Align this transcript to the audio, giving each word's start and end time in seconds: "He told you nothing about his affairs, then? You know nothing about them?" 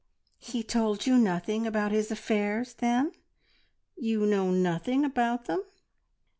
"He 0.39 0.63
told 0.63 1.05
you 1.05 1.19
nothing 1.19 1.67
about 1.67 1.91
his 1.91 2.09
affairs, 2.09 2.73
then? 2.73 3.11
You 3.95 4.25
know 4.25 4.49
nothing 4.49 5.05
about 5.05 5.45
them?" 5.45 5.63